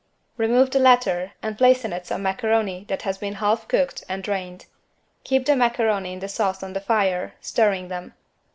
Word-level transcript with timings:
Remove 0.35 0.71
the 0.71 0.79
latter 0.79 1.33
and 1.43 1.59
place 1.59 1.85
in 1.85 1.93
it 1.93 2.07
some 2.07 2.23
macaroni 2.23 2.85
that 2.87 3.03
has 3.03 3.19
been 3.19 3.35
half 3.35 3.67
cooked 3.67 4.03
and 4.09 4.23
drained. 4.23 4.65
Keep 5.23 5.45
the 5.45 5.55
macaroni 5.55 6.11
in 6.13 6.17
the 6.17 6.27
sauce 6.27 6.63
on 6.63 6.73
the 6.73 6.81
fire, 6.81 7.35
stirring 7.39 7.87
them. 7.87 8.15